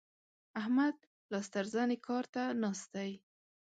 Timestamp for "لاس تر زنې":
1.31-1.97